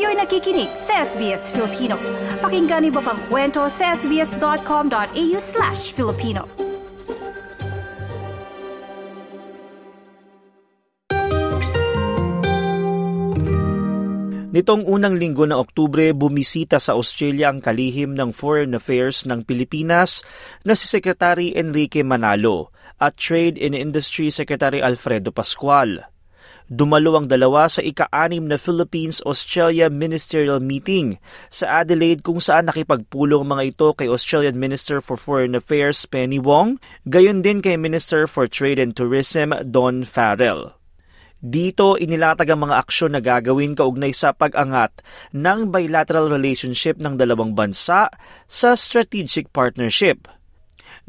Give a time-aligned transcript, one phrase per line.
[0.00, 2.00] Kayo'y nakikinig sa SBS Filipino.
[2.40, 6.48] Pakinggan niyo pa ang kwento sa sbs.com.au slash Filipino.
[14.56, 20.24] Nitong unang linggo ng Oktubre, bumisita sa Australia ang kalihim ng Foreign Affairs ng Pilipinas
[20.64, 22.72] na si Secretary Enrique Manalo
[23.04, 26.19] at Trade and Industry Secretary Alfredo Pascual.
[26.70, 31.18] Dumalo ang dalawa sa ika-anim na Philippines-Australia Ministerial Meeting
[31.50, 36.78] sa Adelaide kung saan nakipagpulong mga ito kay Australian Minister for Foreign Affairs Penny Wong,
[37.10, 40.78] gayon din kay Minister for Trade and Tourism Don Farrell.
[41.42, 45.02] Dito inilatag ang mga aksyon na gagawin kaugnay sa pag-angat
[45.34, 48.14] ng bilateral relationship ng dalawang bansa
[48.46, 50.30] sa strategic partnership.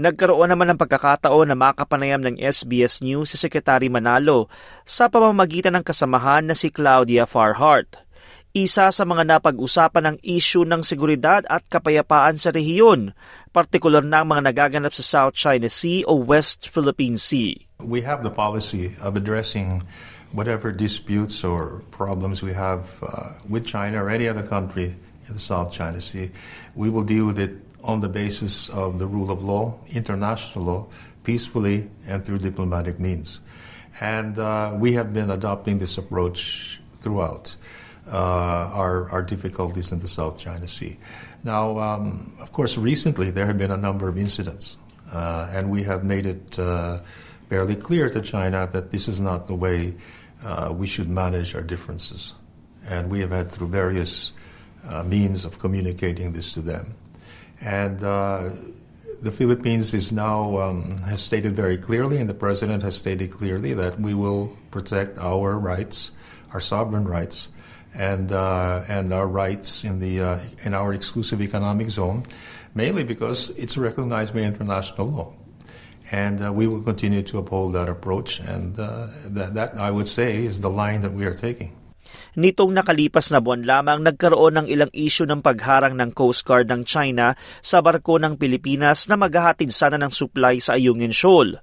[0.01, 4.49] Nagkaroon naman ng pagkakataon na makapanayam ng SBS News si Secretary Manalo
[4.81, 8.01] sa pamamagitan ng kasamahan na si Claudia Farhart.
[8.49, 13.13] Isa sa mga napag-usapan ng issue ng seguridad at kapayapaan sa rehiyon,
[13.53, 17.69] partikular na ang mga nagaganap sa South China Sea o West Philippine Sea.
[17.77, 19.85] We have the policy of addressing
[20.33, 24.97] whatever disputes or problems we have uh, with China or any other country
[25.29, 26.33] in the South China Sea,
[26.73, 27.53] we will deal with it
[27.83, 30.87] on the basis of the rule of law, international law,
[31.23, 33.39] peacefully and through diplomatic means.
[33.99, 37.55] And uh, we have been adopting this approach throughout
[38.11, 40.97] uh, our, our difficulties in the South China Sea.
[41.43, 44.77] Now, um, of course, recently there have been a number of incidents,
[45.11, 46.99] uh, and we have made it uh,
[47.49, 49.93] fairly clear to China that this is not the way
[50.43, 52.33] uh, we should manage our differences.
[52.87, 54.33] And we have had through various
[54.87, 56.95] uh, means of communicating this to them.
[57.61, 58.49] And uh,
[59.21, 63.73] the Philippines is now um, has stated very clearly, and the president has stated clearly
[63.73, 66.11] that we will protect our rights,
[66.53, 67.49] our sovereign rights,
[67.93, 72.23] and uh, and our rights in the uh, in our exclusive economic zone,
[72.73, 75.33] mainly because it's recognized by international law
[76.11, 78.39] and uh, we will continue to uphold that approach.
[78.39, 81.75] And uh, that, that, I would say, is the line that we are taking.
[82.37, 86.85] Nitong nakalipas na buwan lamang, nagkaroon ng ilang isyu ng pagharang ng Coast Guard ng
[86.87, 91.59] China sa barko ng Pilipinas na maghahatid sana ng supply sa Ayungin Shoal.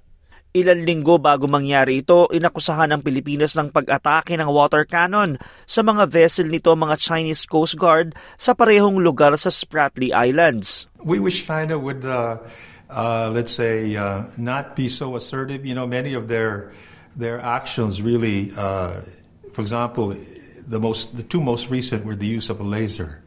[0.49, 5.37] Ilan linggo bago mangyari ito, inakusahan ng Pilipinas ng pag-atake ng water cannon
[5.69, 10.89] sa mga vessel nito mga Chinese Coast Guard sa parehong lugar sa Spratly Islands.
[11.05, 12.41] We wish China would uh,
[12.89, 15.65] uh, let's say, uh, not be so assertive.
[15.65, 16.71] You know, many of their
[17.15, 19.01] their actions really, uh,
[19.59, 20.15] for example,
[20.67, 23.21] the most the two most recent were the use of a laser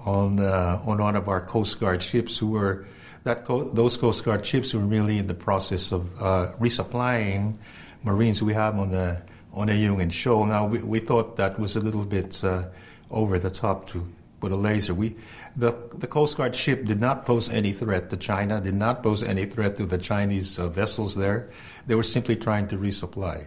[0.00, 2.86] on uh, on one of our Coast Guard ships who were
[3.24, 7.58] that co- those Coast Guard ships were really in the process of uh, resupplying
[8.02, 9.20] Marines we have on the
[9.52, 10.46] on Ayungin Shoal.
[10.46, 12.68] Now we, we thought that was a little bit uh,
[13.10, 14.94] over the top to with a laser.
[14.94, 15.16] We,
[15.54, 19.22] the, the Coast Guard ship did not pose any threat to China, did not pose
[19.22, 21.50] any threat to the Chinese uh, vessels there.
[21.86, 23.46] They were simply trying to resupply.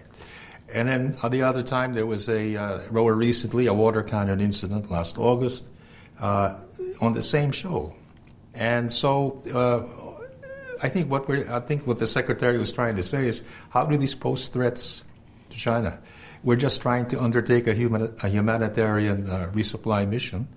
[0.73, 4.41] And then at the other time, there was a, uh, rower recently, a water cannon
[4.41, 5.65] incident last August
[6.19, 6.59] uh,
[6.99, 7.95] on the same shoal.
[8.53, 13.03] And so uh, I think what we I think what the secretary was trying to
[13.03, 15.03] say is how do these pose threats
[15.51, 15.99] to China?
[16.43, 20.47] We're just trying to undertake a, human, a humanitarian uh, resupply mission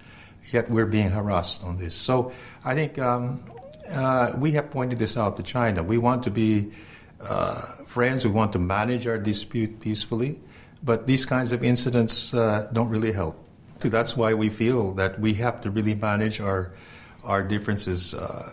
[0.52, 1.94] yet we're being harassed on this.
[1.94, 2.32] So
[2.64, 3.44] I think um,
[3.88, 5.82] uh, we have pointed this out to China.
[5.82, 6.72] We want to be
[7.22, 10.40] uh, friends, we want to manage our dispute peacefully,
[10.82, 13.36] but these kinds of incidents uh, don't really help.
[13.80, 16.72] So that's why we feel that we have to really manage our,
[17.24, 18.52] our differences uh,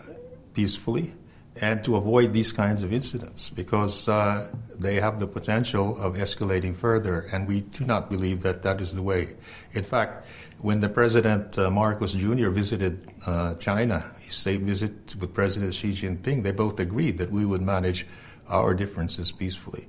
[0.54, 1.12] peacefully
[1.60, 6.74] and to avoid these kinds of incidents because uh, they have the potential of escalating
[6.74, 9.36] further, and we do not believe that that is the way.
[9.72, 10.26] In fact,
[10.60, 12.48] when the President uh, Marcos Jr.
[12.48, 17.44] visited uh, China, his state visit with President Xi Jinping, they both agreed that we
[17.44, 18.06] would manage
[18.48, 19.88] our differences peacefully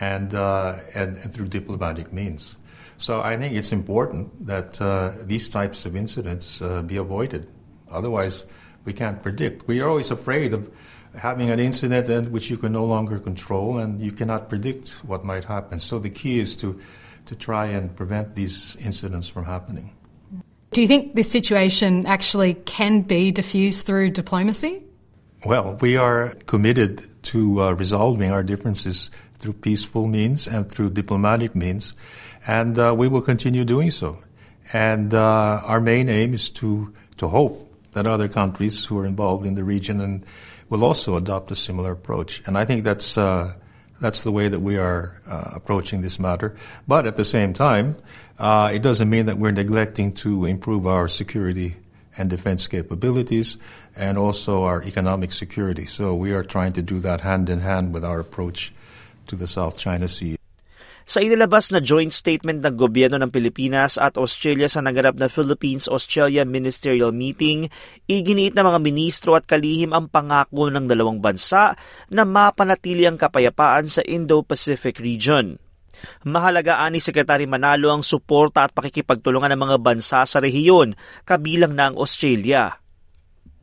[0.00, 2.56] and, uh, and, and, through diplomatic means.
[2.98, 7.46] So I think it's important that uh, these types of incidents uh, be avoided.
[7.90, 8.44] Otherwise,
[8.84, 9.66] we can't predict.
[9.66, 10.70] We are always afraid of
[11.16, 15.44] having an incident which you can no longer control and you cannot predict what might
[15.44, 15.78] happen.
[15.78, 16.78] So the key is to,
[17.26, 19.92] to try and prevent these incidents from happening.
[20.72, 24.84] Do you think this situation actually can be diffused through diplomacy?
[25.44, 31.54] Well, we are committed to uh, resolving our differences through peaceful means and through diplomatic
[31.54, 31.94] means,
[32.46, 34.18] and uh, we will continue doing so.
[34.72, 39.46] And uh, our main aim is to, to hope that other countries who are involved
[39.46, 40.24] in the region and
[40.68, 42.42] will also adopt a similar approach.
[42.46, 43.54] And I think that's uh,
[44.00, 46.52] That's the way that we are uh, approaching this matter.
[46.86, 47.96] But at the same time,
[48.38, 51.76] uh, it doesn't mean that we're neglecting to improve our security
[52.18, 53.56] and defense capabilities
[53.96, 55.86] and also our economic security.
[55.86, 58.72] So we are trying to do that hand in hand with our approach
[59.28, 60.35] to the South China Sea.
[61.06, 66.42] Sa inilabas na joint statement ng gobyerno ng Pilipinas at Australia sa naganap na Philippines-Australia
[66.42, 67.70] Ministerial Meeting,
[68.10, 71.78] iginiit ng mga ministro at kalihim ang pangako ng dalawang bansa
[72.10, 75.62] na mapanatili ang kapayapaan sa Indo-Pacific region.
[76.26, 81.94] Mahalaga ani Sekretary Manalo ang suporta at pakikipagtulungan ng mga bansa sa rehiyon, kabilang na
[81.94, 82.82] ang Australia.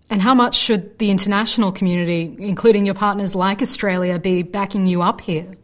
[0.08, 5.04] And how much should the international community, including your partners like Australia, be backing you
[5.04, 5.60] up here?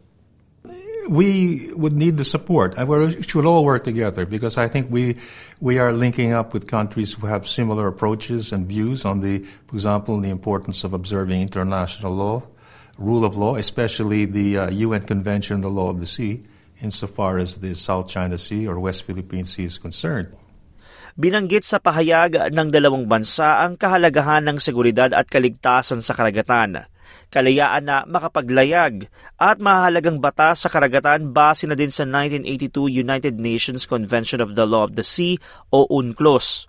[1.10, 2.78] We would need the support.
[2.78, 5.18] And we should all work together because I think we
[5.58, 9.74] we are linking up with countries who have similar approaches and views on the, for
[9.74, 12.46] example, the importance of observing international law,
[12.94, 16.46] rule of law, especially the uh, UN Convention on the Law of the Sea,
[16.78, 20.30] insofar as the South China Sea or West Philippine Sea is concerned.
[21.18, 26.86] Binanggit sa pahayag ng dalawang bansa ang kahalagahan ng seguridad at kaligtasan sa karagatan
[27.30, 29.06] kalayaan na makapaglayag
[29.38, 34.66] at mahalagang batas sa karagatan base na din sa 1982 United Nations Convention of the
[34.66, 35.38] Law of the Sea
[35.70, 36.66] o UNCLOS.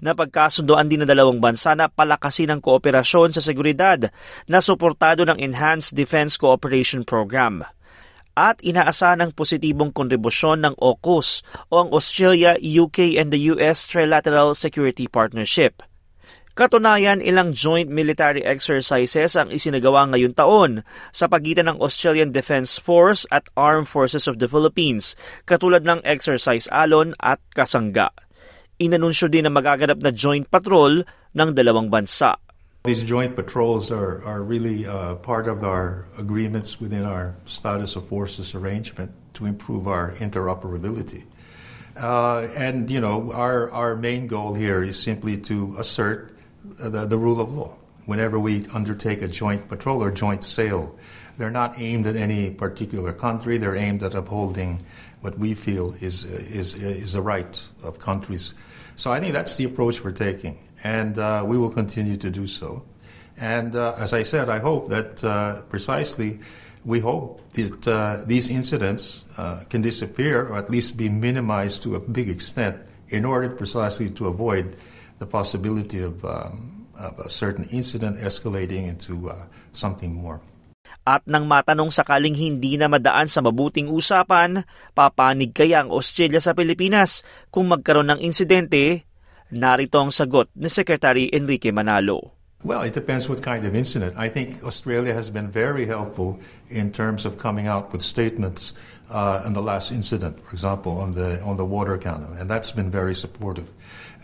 [0.00, 4.12] Napagkasundoan din ng dalawang bansa na palakasin ang kooperasyon sa seguridad
[4.46, 7.64] na suportado ng Enhanced Defense Cooperation Program
[8.38, 14.54] at inaasahan ang positibong kontribusyon ng AUKUS o ang Australia, UK and the US Trilateral
[14.54, 15.82] Security Partnership.
[16.60, 23.24] Katunayan, ilang joint military exercises ang isinagawa ngayon taon sa pagitan ng Australian Defence Force
[23.32, 25.16] at Armed Forces of the Philippines,
[25.48, 28.12] katulad ng Exercise Alon at Kasangga.
[28.76, 31.00] Inanunsyo din na magaganap na joint patrol
[31.32, 32.36] ng dalawang bansa.
[32.84, 38.04] These joint patrols are, are really uh, part of our agreements within our status of
[38.04, 41.24] forces arrangement to improve our interoperability.
[41.96, 47.18] Uh, and, you know, our, our main goal here is simply to assert the, the
[47.18, 47.74] rule of law.
[48.06, 50.96] Whenever we undertake a joint patrol or joint sail.
[51.38, 53.56] they're not aimed at any particular country.
[53.56, 54.84] They're aimed at upholding
[55.20, 58.54] what we feel is is is the right of countries.
[58.96, 62.46] So I think that's the approach we're taking, and uh, we will continue to do
[62.46, 62.84] so.
[63.38, 66.40] And uh, as I said, I hope that uh, precisely
[66.84, 71.94] we hope that uh, these incidents uh, can disappear or at least be minimized to
[71.94, 72.76] a big extent
[73.08, 74.76] in order precisely to avoid
[75.20, 80.40] the possibility of, um, of a certain incident escalating into uh, something more.
[81.06, 86.56] At nang matanong sakaling hindi na madaan sa mabuting usapan, papanig kaya ang Australia sa
[86.56, 87.22] Pilipinas
[87.52, 89.06] kung magkaroon ng insidente?
[89.54, 92.39] Narito ang sagot ni Secretary Enrique Manalo.
[92.62, 94.16] Well, it depends what kind of incident.
[94.18, 98.74] I think Australia has been very helpful in terms of coming out with statements
[99.08, 102.70] uh, in the last incident, for example, on the on the water cannon, and that's
[102.70, 103.72] been very supportive.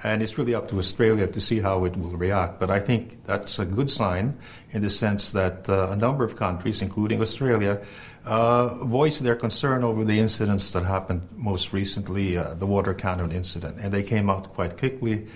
[0.04, 2.60] And it's really up to Australia to see how it will react.
[2.60, 4.36] But I think that's a good sign
[4.70, 7.80] in the sense that uh, a number of countries, including Australia,
[8.26, 13.32] uh, voiced their concern over the incidents that happened most recently, uh, the water cannon
[13.32, 13.78] incident.
[13.80, 15.26] And they came out quite quickly.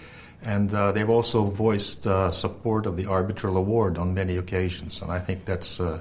[0.42, 5.02] And uh, they've also voiced uh, support of the arbitral award on many occasions.
[5.02, 6.00] And I think that's, uh,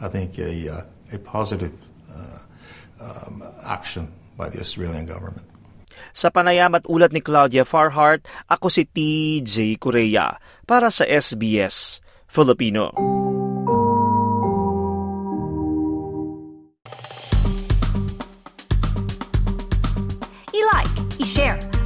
[0.00, 1.74] I think, a, a positive
[3.00, 5.44] um, action by the Australian government.
[6.12, 13.19] Sa panayam at ulat ni Claudia Farhart, ako si TJ Korea para sa SBS Filipino.